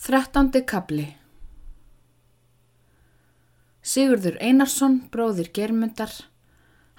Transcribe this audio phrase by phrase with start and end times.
[0.00, 1.02] Þrettandi kabli
[3.84, 6.14] Sigurður Einarsson, bróðir Germundar,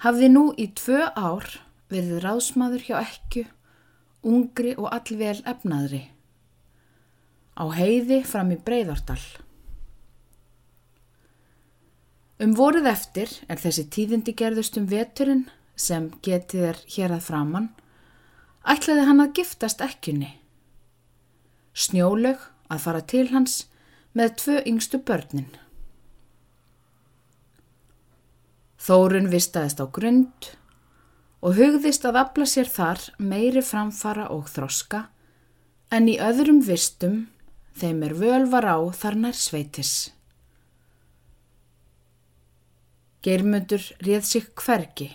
[0.04, 1.48] hafði nú í tvö ár
[1.90, 3.42] verið ráðsmaður hjá ekku,
[4.22, 6.04] ungri og allvel efnaðri,
[7.58, 9.18] á heiði fram í Breiðardal.
[12.38, 17.72] Um voruð eftir er þessi tíðindi gerðust um veturinn sem getið er hér að framann,
[18.62, 20.36] ætlaði hann að giftast ekkunni.
[21.74, 23.62] Snjólaug að fara til hans
[24.18, 25.50] með tvö yngstu börnin.
[28.82, 30.52] Þórun vistaðist á grund
[31.42, 35.06] og hugðist að afla sér þar meiri framfara og þroska
[35.94, 37.24] en í öðrum vistum
[37.78, 40.12] þeim er völvar á þar nær sveitis.
[43.22, 45.12] Geirmundur réð sig hvergi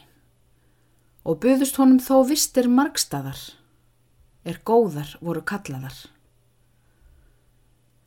[1.27, 3.40] og buðust honum þó vistir margstæðar,
[4.48, 5.98] er góðar voru kallaðar.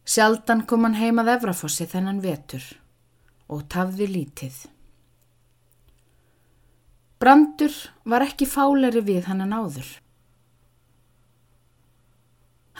[0.05, 2.65] Sjaldan kom hann heimað Efrafossi þennan vetur
[3.51, 4.55] og tafði lítið.
[7.21, 7.75] Brandur
[8.09, 9.89] var ekki fáleri við hann en áður.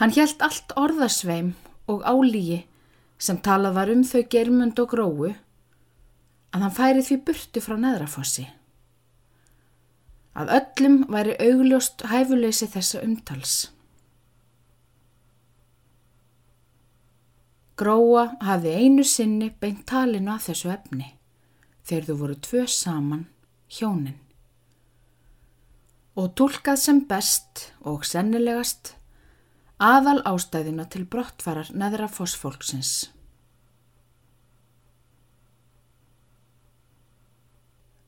[0.01, 1.53] Hann hjælt allt orðasveim
[1.91, 2.63] og álígi
[3.21, 8.47] sem talað var um þau germund og gróu að hann færi því burtu frá neðrafossi.
[10.33, 13.55] Að öllum væri augljóst hæfuleysi þessa umtals.
[17.81, 21.07] Gróa hafði einu sinni beint talinu að þessu efni
[21.81, 23.23] þegar þú voru tvö saman
[23.73, 24.19] hjónin.
[26.13, 28.93] Og tólkað sem best og sennilegast
[29.81, 33.09] aðal ástæðina til brottfarar neðra fósfólksins.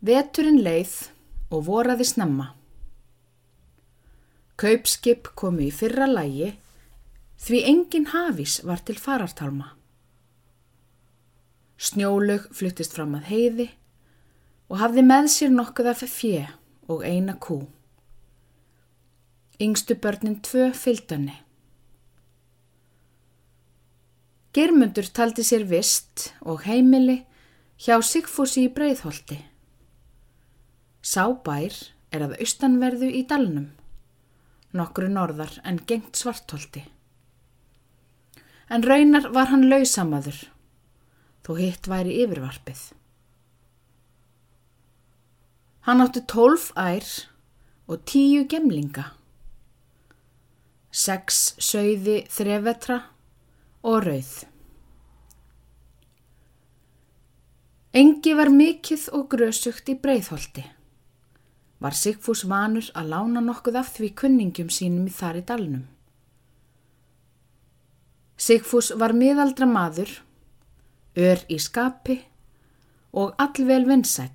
[0.04, 0.94] Veturinn leið
[1.50, 2.52] og voraði snemma.
[4.60, 6.52] Kaupskip komu í fyrra lægi
[7.44, 9.74] Því engin hafís var til farartalma.
[11.76, 13.66] Snjólaug fluttist fram að heiði
[14.72, 16.46] og hafði með sér nokkuð af fjö
[16.88, 17.58] og eina kú.
[19.60, 21.36] Yngstu börnin tvö fylgdanni.
[24.56, 27.26] Germundur taldi sér vist og heimili
[27.76, 29.42] hjá Sigfúsi í Breiðholti.
[31.04, 31.76] Sábær
[32.16, 33.74] er að austanverðu í dalnum,
[34.72, 36.88] nokkru norðar en gengt svartholti
[38.70, 40.38] en raunar var hann lausamaður,
[41.44, 42.84] þó hitt væri yfirvarpið.
[45.84, 47.04] Hann átti tólf ær
[47.92, 49.10] og tíu gemlinga,
[50.94, 53.02] sex söiði þrevetra
[53.84, 54.34] og rauð.
[57.94, 60.64] Engi var mikill og grösugt í breyðholti.
[61.84, 65.84] Var Sigfús vanur að lána nokkuð af því kunningjum sínum í þar í dalnum.
[68.38, 70.10] Sigfús var miðaldra maður,
[71.16, 72.20] ör í skapi
[73.14, 74.34] og allvel vinsæl.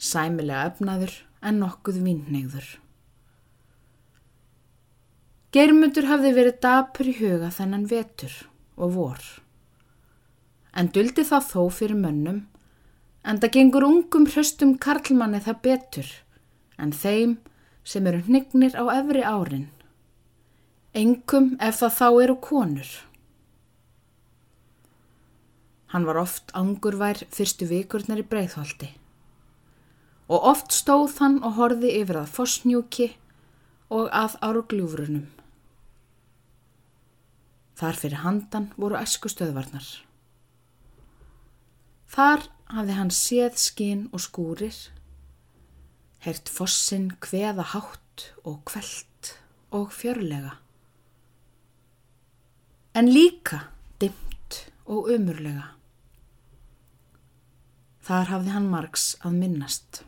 [0.00, 2.68] Sæmilega öfnaður en nokkuð vinnegður.
[5.50, 8.34] Geirmundur hafði verið dapur í huga þennan vetur
[8.76, 9.22] og vor.
[10.76, 12.44] En duldi það þó fyrir mönnum
[13.26, 16.12] en það gengur ungum hraustum karlmanni það betur
[16.80, 17.34] en þeim
[17.84, 19.66] sem eru hnignir á efri árin
[20.90, 22.88] Engum ef það þá eru konur.
[25.94, 28.88] Hann var oft angurvær fyrstu vikurnar í breyðhaldi
[30.30, 33.06] og oft stóð hann og horfi yfir að fosnjúki
[33.90, 35.26] og að árugljúfrunum.
[37.78, 39.86] Þar fyrir handan voru esku stöðvarnar.
[42.10, 44.74] Þar hafði hann séð skín og skúrir,
[46.22, 49.34] hert fossin hveða hátt og kvelt
[49.74, 50.58] og fjörlega
[52.94, 53.66] en líka
[54.00, 55.74] dimt og umurlega.
[58.02, 60.00] Þar hafði hann margs að minnast.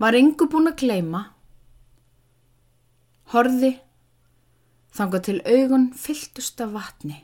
[0.00, 1.20] Var yngu búin að gleima,
[3.34, 3.74] horði,
[4.96, 7.20] þanga til augun fylltust af vatni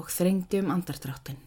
[0.00, 1.43] og þrengdi um andardráttinn.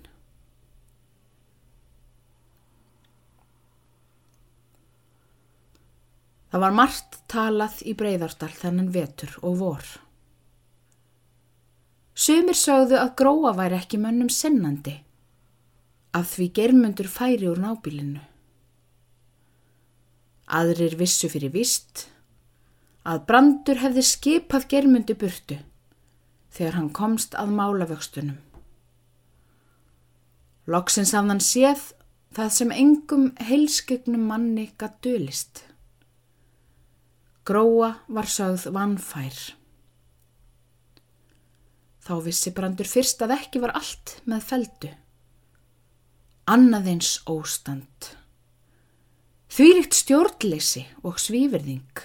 [6.47, 9.87] Það var margt talað í breyðardal þennan vetur og vor.
[12.17, 14.95] Sumir sögðu að gróa væri ekki mönnum sennandi,
[16.17, 18.23] af því germundur færi úr nábílinu.
[20.47, 22.07] Aðrir vissu fyrir vist
[23.07, 25.59] að brandur hefði skipað germundi burtu
[26.55, 28.39] þegar hann komst að málavöxtunum.
[30.67, 31.83] Loksins hafði hann séð
[32.35, 35.63] það sem engum heilskegnum manni gatt dölist.
[37.47, 39.37] Gróa var sögð vannfær
[42.07, 44.89] Þá vissi brandur fyrst að ekki var allt með feldu.
[46.47, 48.11] Annaðins óstand.
[49.51, 52.03] Þvílikt stjórnleysi og svíverðing.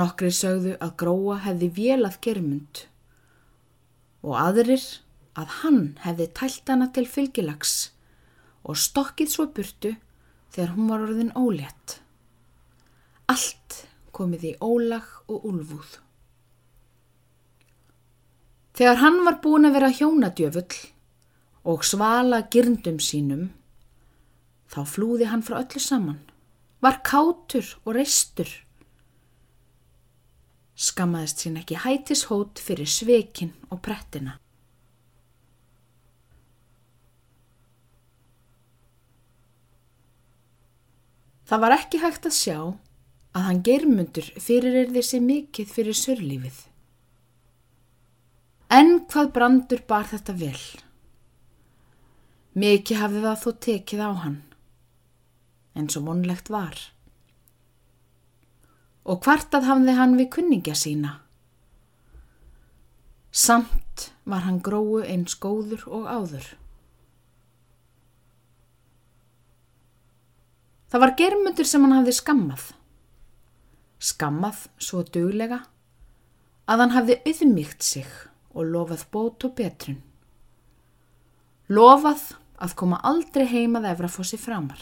[0.00, 2.86] Nokkri sögðu að gróa hefði vélað germund
[4.24, 4.86] og aðrir
[5.36, 7.74] að hann hefði tælt hana til fylgilags
[8.64, 9.92] og stokkið svo burtu
[10.56, 11.98] þegar hún var orðin ólétt.
[13.32, 13.84] Allt
[14.14, 15.98] komið í ólag og úlfúð.
[18.74, 20.78] Þegar hann var búin að vera hjónadjöfull
[21.70, 23.48] og svala gyrndum sínum,
[24.68, 26.20] þá flúði hann frá öllu saman,
[26.82, 28.50] var kátur og reistur.
[30.74, 34.40] Skammaðist sín ekki hætis hót fyrir svekin og prettina.
[41.44, 42.58] Það var ekki hægt að sjá
[43.34, 46.60] að hann germundur fyrir er þessi mikill fyrir sörlífið.
[48.74, 50.62] En hvað brandur bar þetta vel?
[52.54, 54.40] Mikið hafði það þó tekið á hann,
[55.74, 56.78] eins og vonlegt var.
[59.04, 61.18] Og hvartað hafði hann við kunningja sína.
[63.34, 66.46] Samt var hann gróu eins góður og áður.
[70.94, 72.70] Það var germundur sem hann hafði skammað.
[74.04, 75.62] Skammað svo duglega
[76.68, 78.08] að hann hafði auðmíkt sig
[78.54, 80.00] og lofað bót og betrun.
[81.72, 84.80] Lofað að koma aldrei heimað efra fósi framar.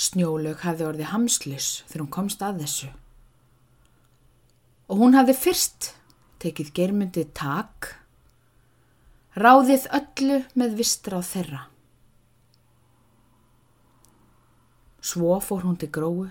[0.00, 2.90] Snjólaug hafði orðið hamslis þegar hún komst að þessu.
[4.90, 5.90] Og hún hafði fyrst
[6.40, 7.90] tekið germyndið tak,
[9.36, 11.60] ráðið öllu með vistra á þeirra.
[15.00, 16.28] Svo fór hún til gróu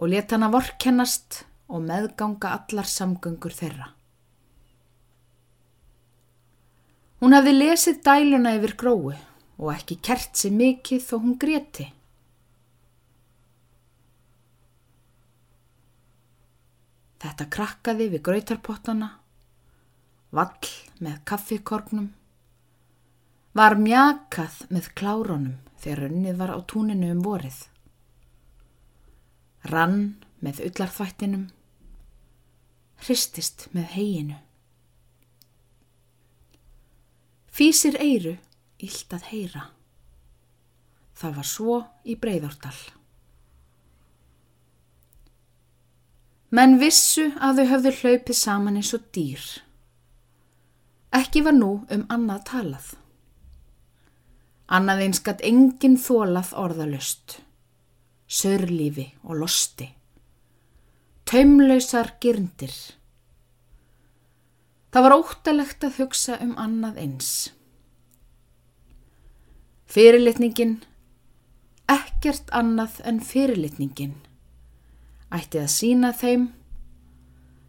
[0.00, 3.88] og let hana vorkennast og meðganga allar samgöngur þeirra.
[7.20, 9.16] Hún hafði lesið dæluna yfir grói
[9.60, 11.86] og ekki kert sér mikið þó hún greti.
[17.20, 19.10] Þetta krakkaði við gröytarpottana,
[20.32, 20.70] vall
[21.04, 22.06] með kaffikorgnum,
[23.52, 27.60] var mjakað með klárunum þegar unnið var á túninu um vorið.
[29.68, 31.48] Rann með ullarþvættinum
[33.04, 34.38] hristist með heginu.
[37.50, 38.36] Físir eiru,
[38.80, 39.66] ílt að heyra.
[41.18, 42.76] Það var svo í breyðortal.
[46.50, 49.44] Menn vissu að þau höfðu hlaupið saman eins og dýr.
[51.14, 52.88] Ekki var nú um annað talað.
[54.70, 57.40] Annað einskat engin þólað orðalust,
[58.30, 59.90] sörlífi og losti
[61.30, 62.72] taumlausar gyrndir.
[64.90, 67.28] Það var óttalegt að hugsa um annað eins.
[69.90, 70.80] Fyrirlitningin,
[71.90, 74.16] ekkert annað en fyrirlitningin,
[75.30, 76.48] ætti að sína þeim,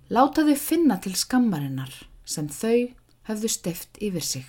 [0.10, 1.94] láta þau finna til skammarinnar
[2.25, 2.90] sem þau
[3.30, 4.48] höfðu steft yfir sig.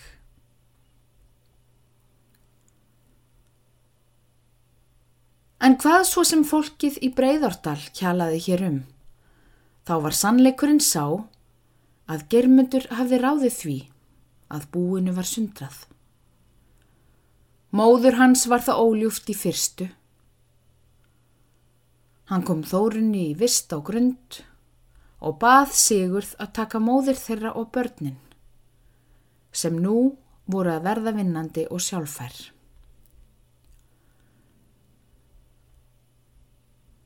[5.62, 8.78] En hvað svo sem fólkið í Breiðordal kjalaði hér um?
[9.87, 11.04] Þá var sannleikurinn sá
[12.11, 13.76] að germundur hafði ráðið því
[14.52, 15.76] að búinu var sundrað.
[17.73, 19.87] Móður hans var það óljúft í fyrstu.
[22.26, 24.42] Hann kom þórunni í vist á grund
[25.23, 28.19] og bað Sigurð að taka móður þeirra og börnin
[29.52, 30.16] sem nú
[30.50, 32.35] voru að verða vinnandi og sjálfær.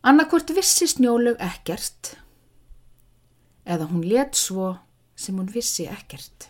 [0.06, 2.12] Annarkvort vissi snjólög ekkert
[3.66, 4.76] eða hún let svo
[5.18, 6.46] sem hún vissi ekkert.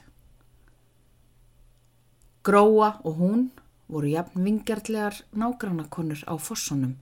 [2.44, 3.46] Gróa og hún
[3.88, 6.98] voru jafn vingjartlegar nágrannakonur á fossunum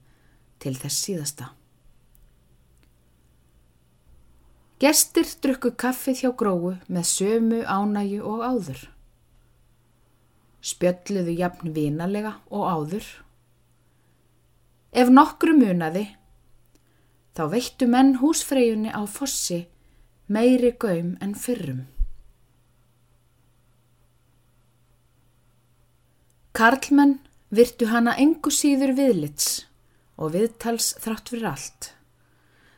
[0.63, 1.51] til þess síðasta.
[4.79, 8.81] Gestir drukku kaffið hjá gróu með sömu ánæju og áður.
[10.63, 13.07] Spjölluðu jafn vinalega og áður.
[14.95, 16.13] Ef nokkru munaði,
[17.35, 19.65] þá veittu menn húsfreyjunni á fossi
[20.27, 21.83] meiri gaum en fyrrum.
[26.55, 27.19] Karlmenn
[27.51, 29.65] virtu hana engu síður viðlits
[30.15, 31.89] og viðtals þrátt fyrir allt,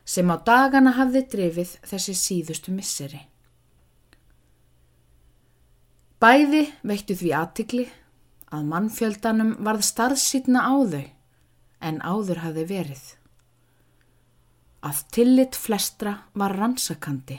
[0.04, 3.22] sem á dagana hafði drifið þessi síðustu misseri.
[6.18, 7.86] Bæði veittu því aðtikli
[8.50, 11.06] að mannfjöldanum varð starðsýtna á þau
[11.86, 13.04] en áður hafði verið.
[14.88, 17.38] Að tillit flestra var rannsakandi,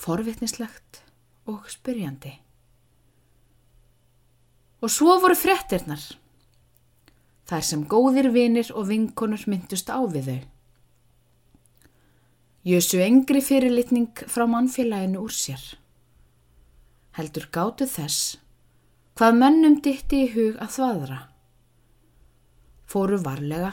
[0.00, 1.02] forvitnislegt
[1.46, 2.32] og spyrjandi.
[4.82, 6.02] Og svo voru frettirnar,
[7.46, 10.40] þar sem góðir vinir og vinkonur myndust á við þau.
[12.66, 15.62] Jössu engri fyrirlitning frá mannfélaginu úr sér.
[17.14, 18.40] Heldur gátu þess
[19.16, 21.18] hvað mönnum ditti í hug að þvaðra.
[22.90, 23.70] Fóru varlega.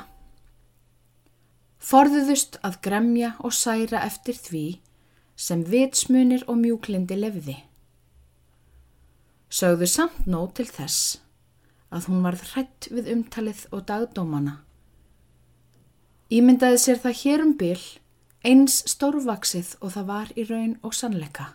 [1.84, 4.66] Forðuðust að gremja og særa eftir því
[5.36, 7.58] sem vitsmunir og mjúklindi lefði.
[9.52, 11.18] Sögðu samt nóg til þess
[11.94, 14.62] að hún varð hrætt við umtalið og dagdómana.
[16.34, 17.82] Ímyndaði sér það hér um byl
[18.48, 21.50] eins stórvaksið og það var í raun og sannleika.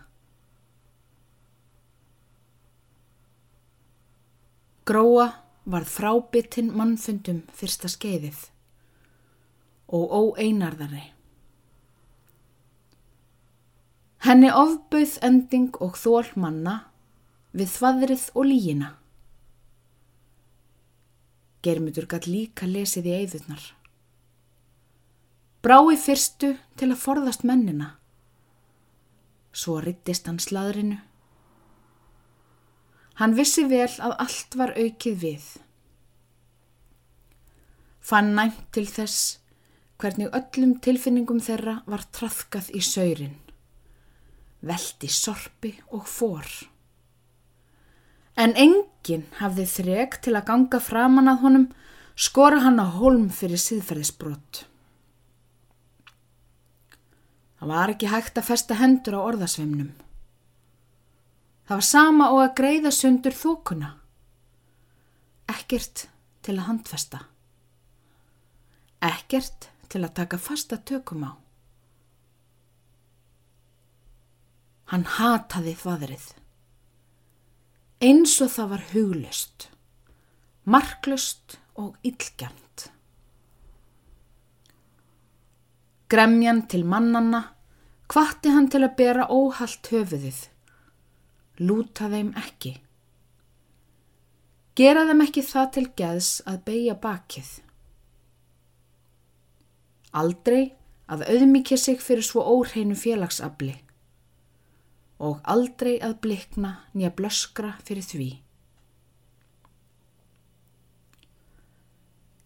[4.85, 5.27] Gróa
[5.69, 8.47] varð frábitinn mannfundum fyrsta skeiðið
[9.89, 11.07] og óeinarðari.
[14.19, 16.75] Henni ofbauð ending og þól manna
[17.55, 18.89] við þvaðrið og lígina.
[21.63, 23.63] Germutur gætt líka lesið í eigðurnar.
[25.63, 27.95] Brái fyrstu til að forðast mennina.
[29.51, 30.99] Svo rittist hann sladrinu.
[33.19, 35.47] Hann vissi vel að allt var aukið við.
[37.99, 39.39] Fann næmt til þess
[39.99, 43.35] hvernig öllum tilfinningum þeirra var trafkað í saurin.
[44.63, 46.47] Veldi sorpi og fór.
[48.39, 51.69] En enginn hafði þreg til að ganga framann að honum,
[52.15, 54.65] skora hann á holm fyrir síðferðisbrott.
[57.59, 59.89] Það var ekki hægt að festa hendur á orðasveimnum.
[61.67, 63.89] Það var sama og að greiða sundur þókuna.
[65.51, 66.05] Ekkert
[66.45, 67.19] til að handfesta.
[69.03, 71.33] Ekkert til að taka fasta tökum á.
[74.89, 76.29] Hann hataði þvaðrið
[77.99, 79.67] eins og það var huglust,
[80.63, 82.87] marklust og illgjant.
[86.09, 87.43] Gremjan til mannanna
[88.09, 90.39] hvatti hann til að bera óhalt höfuðið,
[91.61, 92.77] lúta þeim ekki.
[94.79, 97.51] Gera þeim ekki það til geðs að beigja bakið.
[100.11, 100.73] Aldrei
[101.09, 103.75] að auðmikja sig fyrir svo óhreinu félagsabli
[105.19, 108.29] og aldrei að blikna nýja blöskra fyrir því.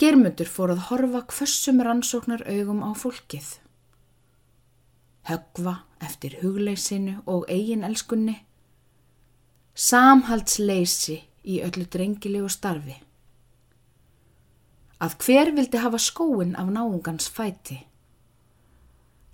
[0.01, 3.45] Germundur fór að horfa hvössum rannsóknar augum á fólkið.
[5.29, 8.41] Högva eftir hugleysinu og eigin elskunni.
[9.77, 12.97] Samhaldsleysi í öllu drengilegu starfi.
[15.03, 17.81] Að hver vildi hafa skóin af náungans fæti.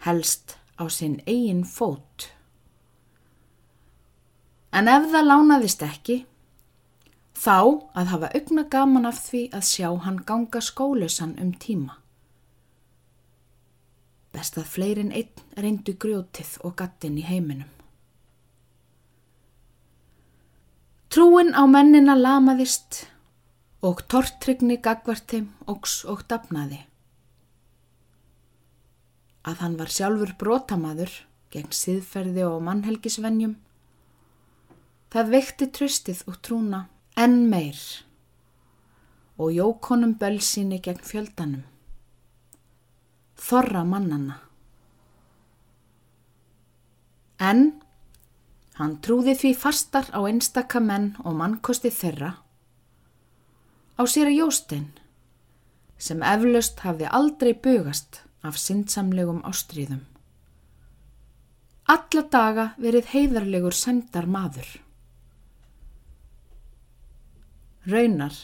[0.02, 2.32] Helst á sinn eigin fót.
[4.74, 6.18] En ef það lánaðist ekki,
[7.34, 11.98] þá að hafa augna gaman af því að sjá hann ganga skólausan um tíma.
[14.34, 17.70] Best að fleirin einn reyndu grjótið og gattin í heiminum.
[21.10, 23.08] Trúin á mennina lamaðist
[23.86, 26.84] og tortrygni gagvartim ógs og dapnaði.
[29.48, 31.14] Að hann var sjálfur brotamaður
[31.54, 33.56] gegn siðferði og mannhelgisvenjum
[35.10, 36.84] Það vekti tröstið og trúna
[37.18, 37.80] enn meir
[39.42, 41.64] og jókonum bölsíni gegn fjöldanum.
[43.40, 44.36] Þorra mannana.
[47.40, 47.64] En
[48.78, 52.36] hann trúði því fastar á einstaka menn og mannkosti þeirra
[54.00, 54.88] á sér að Jóstein
[56.00, 60.06] sem eflaust hafði aldrei bugast af syndsamlegum ástríðum.
[61.90, 64.70] Alla daga verið heiðarlegur sendar maður.
[67.90, 68.36] Raunar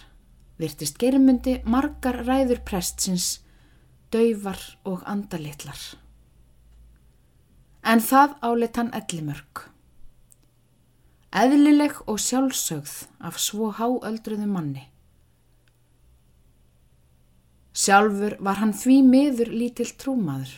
[0.60, 3.40] virtist germundi margar ræður prestsins,
[4.12, 5.80] dauvar og andalitlar.
[7.86, 9.68] En það áleitt hann ellimörk.
[11.36, 12.96] Eðlileg og sjálfsögð
[13.28, 14.88] af svo háöldruðu manni.
[17.76, 20.54] Sjálfur var hann því miður lítill trúmaður.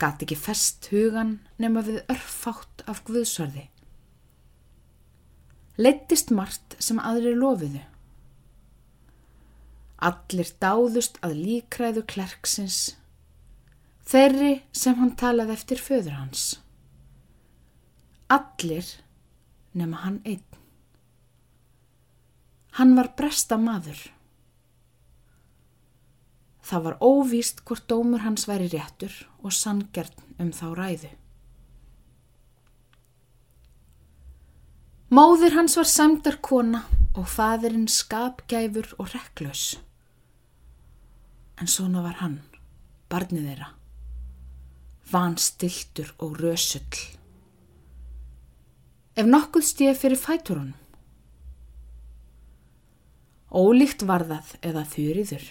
[0.00, 3.66] Gat ekki fest hugan nema við örfátt af guðsörði
[5.80, 7.80] leittist margt sem aðri lofiðu.
[10.08, 12.78] Allir dáðust að líkræðu klerksins,
[14.08, 16.44] þeirri sem hann talaði eftir föður hans.
[18.32, 18.86] Allir
[19.76, 20.46] nema hann einn.
[22.78, 24.00] Hann var bresta maður.
[26.66, 31.10] Það var óvíst hvort dómur hans væri réttur og sangjart um þá ræðu.
[35.10, 36.84] Móðir hans var semdar kona
[37.18, 39.80] og faðurinn skapgæfur og rekklaus.
[41.58, 42.38] En svona var hann,
[43.10, 43.72] barnið þeirra,
[45.10, 47.00] vanstiltur og rösull.
[49.18, 50.76] Ef nokkuð stíð fyrir fæturunum.
[53.50, 55.46] Ólíkt var það eða þurriður.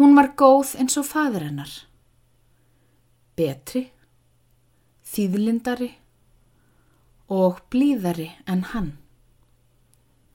[0.00, 1.68] Hún var góð eins og fadur hennar.
[3.36, 3.82] Betri,
[5.04, 5.90] þýðlindari
[7.28, 8.88] og blíðari en hann.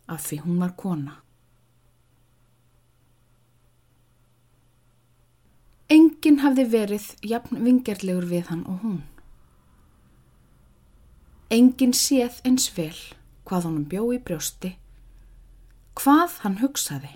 [0.05, 1.17] Af því hún var kona.
[5.89, 9.03] Engin hafði verið jafn vingerlegur við hann og hún.
[11.49, 12.93] Engin séð eins vel
[13.49, 14.75] hvað honum bjó í brjósti,
[15.97, 17.15] hvað hann hugsaði.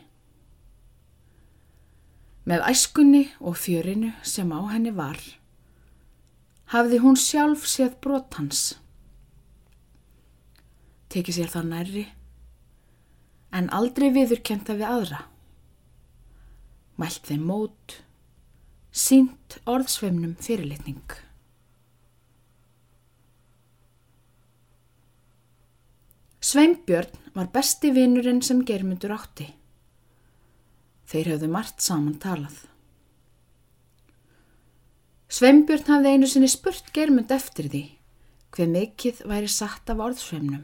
[2.49, 5.19] Með æskunni og fjörinu sem á henni var,
[6.73, 8.79] hafði hún sjálf séð brot hans.
[11.13, 12.05] Tekið sér það nærri,
[13.53, 15.19] en aldrei viðurkenta við aðra.
[16.97, 17.99] Mælt þeim mót,
[18.89, 21.05] sínt orðsveimnum fyrirlitning.
[26.49, 29.51] Sveinbjörn var besti vinurinn sem germundur átti.
[31.09, 32.65] Þeir höfðu margt saman talað.
[35.29, 37.83] Sveinbjörn hafði einu sinni spurt germund eftir því
[38.53, 40.63] hver mikill væri satt af orðsveimnum.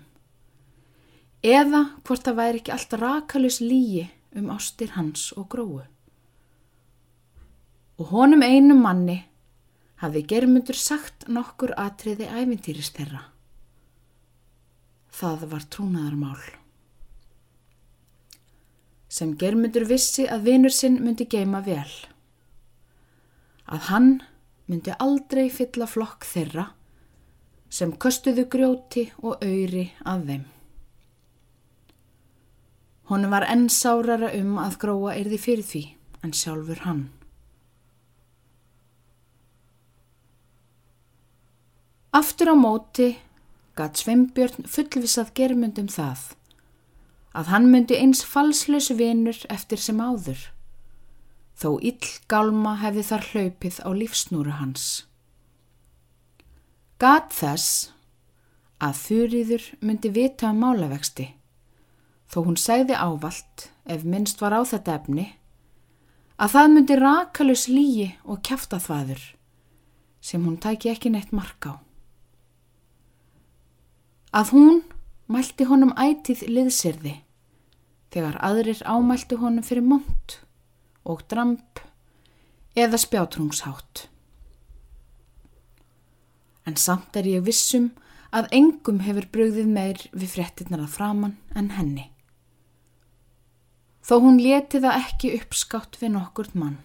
[1.46, 5.84] Eða hvort það væri ekki allt rakalus lígi um ástir hans og gróu.
[8.02, 9.22] Og honum einum manni
[10.02, 13.22] hafði germundur sagt nokkur atriði æfintýrist þeirra.
[15.16, 16.65] Það var trúnaðarmál.
[19.16, 21.92] Sem germundur vissi að vinur sinn myndi geima vel.
[23.72, 24.10] Að hann
[24.68, 26.66] myndi aldrei fylla flokk þeirra
[27.72, 30.46] sem köstuðu grjóti og öyri að þeim.
[33.10, 35.84] Honum var enn sárara um að gróa erði fyrir því
[36.26, 37.04] en sjálfur hann.
[42.16, 43.12] Aftur á móti
[43.78, 46.32] gatt Sveinbjörn fullvisað germundum það
[47.36, 50.40] að hann myndi eins falslaus vinur eftir sem áður,
[51.60, 55.06] þó ill gálma hefði þar hlaupið á lífsnúru hans.
[57.00, 57.92] Gat þess
[58.80, 61.30] að þurriður myndi vita um málavexti,
[62.32, 65.28] þó hún segði ávalt, ef minnst var á þetta efni,
[66.40, 69.22] að það myndi rakalus lígi og kæfta þvaður,
[70.24, 71.86] sem hún tæki ekki neitt mark á
[74.36, 74.82] að hún
[75.32, 77.14] mælti honum ætið liðsirði
[78.16, 80.38] þegar aðrir ámælti honum fyrir mont
[81.04, 81.82] og dramp
[82.80, 84.06] eða spjátrungshátt.
[86.66, 87.92] En samt er ég vissum
[88.36, 92.08] að engum hefur brugðið meir við frettinnar að framann en henni.
[94.06, 96.78] Þó hún leti það ekki uppskátt við nokkurt mann.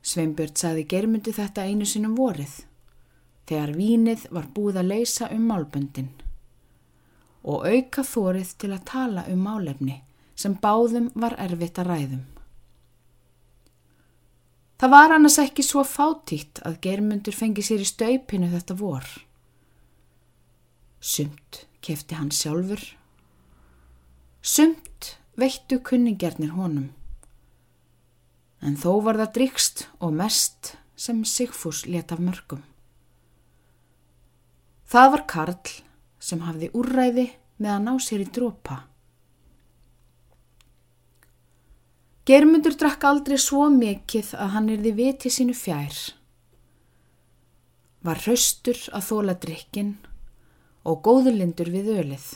[0.00, 2.62] Sveinbjörn sagði germundi þetta einu sinum vorið
[3.50, 6.08] þegar vínið var búið að leysa um málböndin
[7.42, 10.00] og auka þórið til að tala um málefni
[10.38, 12.26] sem báðum var erfitt að ræðum.
[14.78, 19.06] Það var annars ekki svo fátítt að germundur fengi sér í staupinu þetta vor.
[21.02, 22.84] Sumt kefti hann sjálfur.
[24.42, 26.92] Sumt veittu kunningjarnir honum.
[28.62, 32.62] En þó var það drikst og mest sem Sigfús let af mörgum.
[34.88, 35.74] Það var Karl
[36.18, 37.26] sem hafði úrræði
[37.58, 38.78] með að ná sér í drópa.
[42.28, 45.96] Germundur drakk aldrei svo mikið að hann erði vitið sínu fjær.
[48.04, 49.94] Var hraustur að þóla drikkin
[50.84, 52.26] og góðulindur við ölið.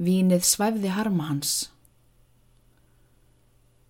[0.00, 1.56] Vínið svæfði harma hans.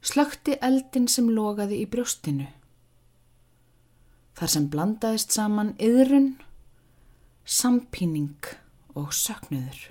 [0.02, 2.48] Slökti eldin sem logaði í brjóstinu
[4.40, 6.30] þar sem blandaðist saman yðrun,
[7.44, 8.36] sampíning
[8.94, 9.90] og söknuður.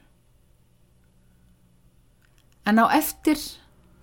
[2.70, 3.40] En á eftir,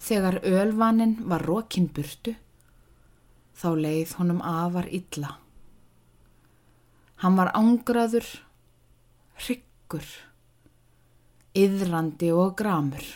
[0.02, 2.34] þegar ölvanin var rókin burtu,
[3.56, 5.36] þá leið honum afar illa.
[7.22, 8.26] Hann var ángraður,
[9.40, 10.08] hryggur,
[11.56, 13.06] yðrandi og gramur.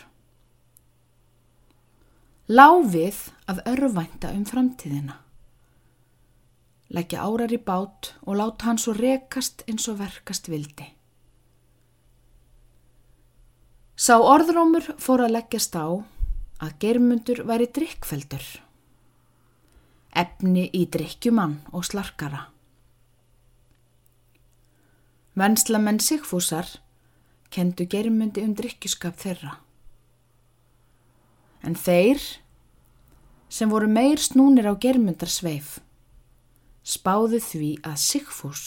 [2.51, 3.19] Láfið
[3.51, 5.19] að örvænta um framtíðina
[6.91, 10.87] leggja árar í bát og láta hann svo rekast eins og verkast vildi.
[13.95, 15.87] Sá orðrómur fór að leggjast á
[16.61, 18.45] að germundur væri drikkfeldur.
[20.11, 22.47] Efni í drikkjumann og slarkara.
[25.37, 26.67] Venslamenn Sigfúsar
[27.51, 29.53] kendu germundi um drikkjuskap þeirra.
[31.63, 32.19] En þeir,
[33.47, 35.79] sem voru meir snúnir á germundar sveif,
[36.83, 38.63] spáðu því að Sigfús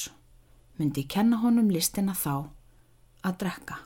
[0.79, 2.51] myndi kenna honum listina þá
[3.25, 3.79] að drekka.